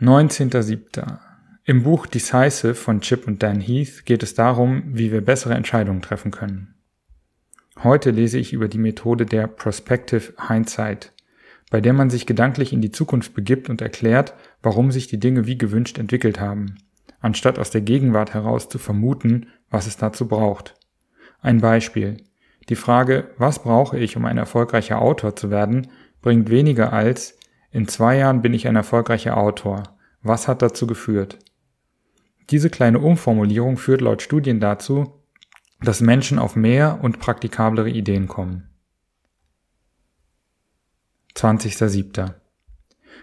[0.00, 1.18] 19.07.
[1.64, 6.02] Im Buch Decisive von Chip und Dan Heath geht es darum, wie wir bessere Entscheidungen
[6.02, 6.74] treffen können.
[7.84, 11.12] Heute lese ich über die Methode der Prospective Hindsight,
[11.70, 15.46] bei der man sich gedanklich in die Zukunft begibt und erklärt, warum sich die Dinge
[15.46, 16.74] wie gewünscht entwickelt haben,
[17.20, 20.74] anstatt aus der Gegenwart heraus zu vermuten, was es dazu braucht.
[21.40, 22.18] Ein Beispiel.
[22.68, 25.88] Die Frage, was brauche ich, um ein erfolgreicher Autor zu werden,
[26.20, 27.38] bringt weniger als,
[27.70, 29.82] in zwei Jahren bin ich ein erfolgreicher Autor.
[30.22, 31.38] Was hat dazu geführt?
[32.50, 35.22] Diese kleine Umformulierung führt laut Studien dazu,
[35.80, 38.68] dass Menschen auf mehr und praktikablere Ideen kommen.
[41.36, 42.34] 20.07.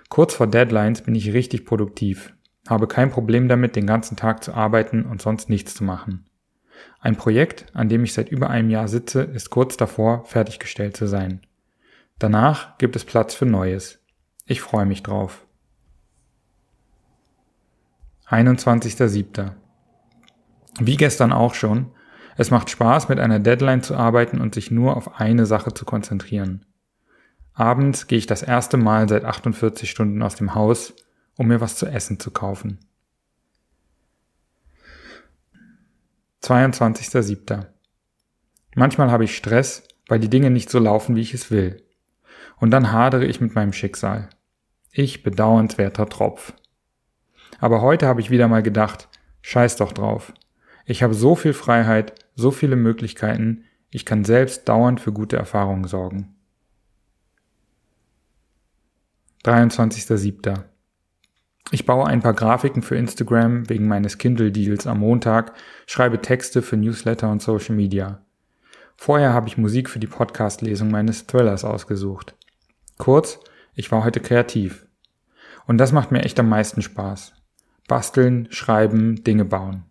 [0.09, 2.33] Kurz vor Deadlines bin ich richtig produktiv,
[2.67, 6.25] habe kein Problem damit, den ganzen Tag zu arbeiten und sonst nichts zu machen.
[6.99, 11.07] Ein Projekt, an dem ich seit über einem Jahr sitze, ist kurz davor, fertiggestellt zu
[11.07, 11.41] sein.
[12.19, 13.99] Danach gibt es Platz für Neues.
[14.45, 15.45] Ich freue mich drauf.
[18.29, 19.51] 21.07.
[20.79, 21.91] Wie gestern auch schon,
[22.37, 25.85] es macht Spaß, mit einer Deadline zu arbeiten und sich nur auf eine Sache zu
[25.85, 26.65] konzentrieren.
[27.53, 30.93] Abends gehe ich das erste Mal seit 48 Stunden aus dem Haus,
[31.37, 32.79] um mir was zu essen zu kaufen.
[36.45, 37.65] 22.07.
[38.75, 41.81] Manchmal habe ich Stress, weil die Dinge nicht so laufen, wie ich es will.
[42.57, 44.29] Und dann hadere ich mit meinem Schicksal.
[44.91, 46.53] Ich bedauernswerter Tropf.
[47.59, 49.09] Aber heute habe ich wieder mal gedacht,
[49.41, 50.33] scheiß doch drauf.
[50.85, 55.87] Ich habe so viel Freiheit, so viele Möglichkeiten, ich kann selbst dauernd für gute Erfahrungen
[55.87, 56.35] sorgen.
[59.45, 60.63] 23.07.
[61.71, 65.53] Ich baue ein paar Grafiken für Instagram wegen meines Kindle-Deals am Montag,
[65.87, 68.19] schreibe Texte für Newsletter und Social Media.
[68.95, 72.35] Vorher habe ich Musik für die Podcast-Lesung meines Thrillers ausgesucht.
[72.97, 73.39] Kurz,
[73.73, 74.85] ich war heute kreativ.
[75.65, 77.33] Und das macht mir echt am meisten Spaß.
[77.87, 79.85] Basteln, schreiben, Dinge bauen.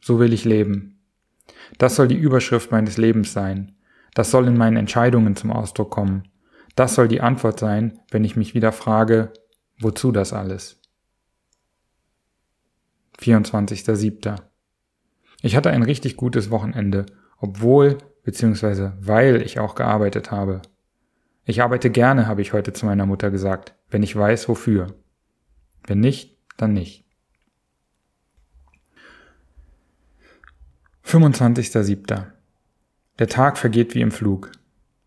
[0.00, 0.98] So will ich leben.
[1.78, 3.76] Das soll die Überschrift meines Lebens sein.
[4.14, 6.24] Das soll in meinen Entscheidungen zum Ausdruck kommen.
[6.74, 9.32] Das soll die Antwort sein, wenn ich mich wieder frage,
[9.78, 10.81] wozu das alles?
[13.20, 14.36] 24.07.
[15.42, 17.06] Ich hatte ein richtig gutes Wochenende,
[17.38, 18.92] obwohl bzw.
[19.00, 20.62] weil ich auch gearbeitet habe.
[21.44, 24.94] Ich arbeite gerne, habe ich heute zu meiner Mutter gesagt, wenn ich weiß wofür.
[25.86, 27.04] Wenn nicht, dann nicht.
[31.04, 32.26] 25.07.
[33.18, 34.52] Der Tag vergeht wie im Flug.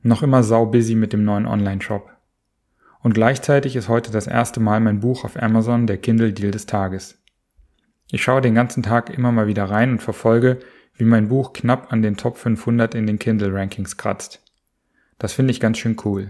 [0.01, 2.11] Noch immer sau busy mit dem neuen Online-Shop.
[3.01, 6.65] Und gleichzeitig ist heute das erste Mal mein Buch auf Amazon der Kindle Deal des
[6.65, 7.21] Tages.
[8.11, 10.59] Ich schaue den ganzen Tag immer mal wieder rein und verfolge,
[10.93, 14.41] wie mein Buch knapp an den Top 500 in den Kindle Rankings kratzt.
[15.17, 16.29] Das finde ich ganz schön cool.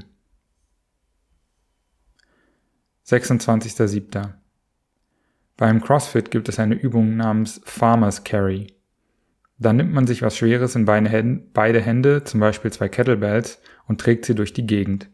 [3.06, 4.34] 26.07.
[5.58, 8.68] Beim CrossFit gibt es eine Übung namens Farmer's Carry.
[9.58, 14.26] Da nimmt man sich was Schweres in beide Hände, zum Beispiel zwei Kettlebells, und trägt
[14.26, 15.10] sie durch die Gegend.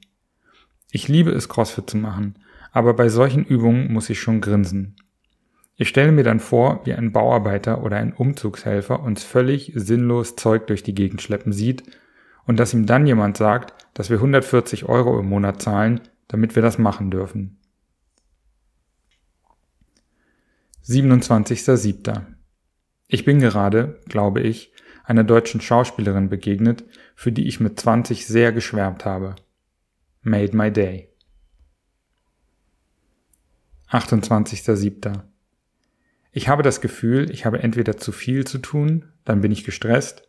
[0.89, 2.39] Ich liebe es, CrossFit zu machen,
[2.71, 4.95] aber bei solchen Übungen muss ich schon grinsen.
[5.75, 10.67] Ich stelle mir dann vor, wie ein Bauarbeiter oder ein Umzugshelfer uns völlig sinnlos Zeug
[10.67, 11.83] durch die Gegend schleppen sieht
[12.45, 16.61] und dass ihm dann jemand sagt, dass wir 140 Euro im Monat zahlen, damit wir
[16.61, 17.57] das machen dürfen.
[20.85, 22.25] 27.07.
[23.07, 24.73] Ich bin gerade, glaube ich,
[25.03, 26.85] einer deutschen Schauspielerin begegnet,
[27.15, 29.35] für die ich mit 20 sehr geschwärmt habe.
[30.21, 31.09] Made my day.
[33.89, 35.30] 28.07.
[36.31, 40.27] Ich habe das Gefühl, ich habe entweder zu viel zu tun, dann bin ich gestresst,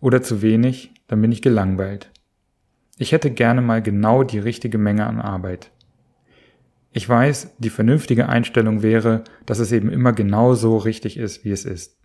[0.00, 2.10] oder zu wenig, dann bin ich gelangweilt.
[2.98, 5.70] Ich hätte gerne mal genau die richtige Menge an Arbeit.
[6.92, 11.50] Ich weiß, die vernünftige Einstellung wäre, dass es eben immer genau so richtig ist, wie
[11.50, 11.98] es ist.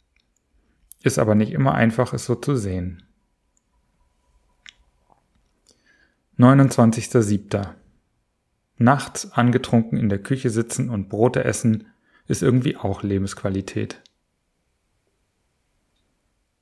[1.04, 3.04] Ist aber nicht immer einfach, es so zu sehen.
[6.40, 7.68] 29.07.
[8.78, 11.88] Nachts angetrunken in der Küche sitzen und Brote essen
[12.29, 14.01] ist irgendwie auch Lebensqualität.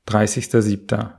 [0.08, 1.12] 30.07.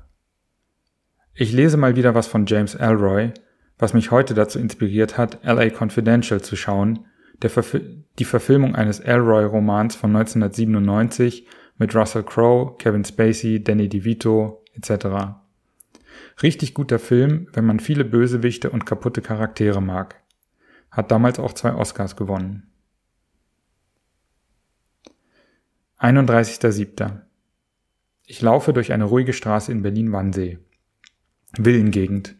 [1.34, 3.32] Ich lese mal wieder was von James Elroy,
[3.78, 7.06] was mich heute dazu inspiriert hat, LA Confidential zu schauen,
[7.40, 7.76] Verf
[8.18, 11.46] die Verfilmung eines Elroy-Romans von 1997
[11.76, 15.36] mit Russell Crowe, Kevin Spacey, Danny DeVito etc.
[16.42, 20.16] Richtig guter Film, wenn man viele Bösewichte und kaputte Charaktere mag.
[20.90, 22.68] Hat damals auch zwei Oscars gewonnen.
[26.00, 27.22] 31.07.
[28.24, 30.58] Ich laufe durch eine ruhige Straße in Berlin-Wannsee.
[31.58, 32.36] Villengegend.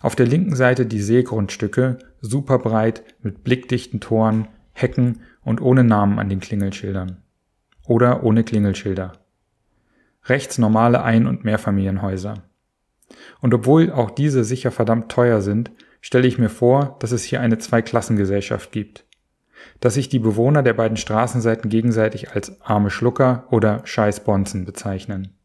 [0.00, 6.20] Auf der linken Seite die Seegrundstücke, super breit, mit blickdichten Toren, Hecken und ohne Namen
[6.20, 7.22] an den Klingelschildern.
[7.86, 9.14] Oder ohne Klingelschilder.
[10.26, 12.44] Rechts normale Ein- und Mehrfamilienhäuser.
[13.40, 17.40] Und obwohl auch diese sicher verdammt teuer sind, stelle ich mir vor, dass es hier
[17.40, 19.05] eine Zweiklassengesellschaft gibt.
[19.80, 25.36] Dass sich die Bewohner der beiden Straßenseiten gegenseitig als arme Schlucker oder Scheißbonzen bezeichnen.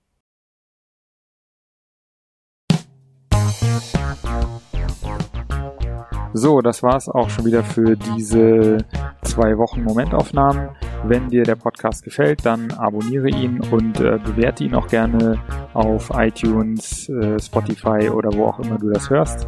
[6.34, 8.78] So, das war's auch schon wieder für diese
[9.22, 10.69] zwei Wochen Momentaufnahmen.
[11.04, 15.40] Wenn dir der Podcast gefällt, dann abonniere ihn und äh, bewerte ihn auch gerne
[15.74, 19.48] auf iTunes, äh, Spotify oder wo auch immer du das hörst.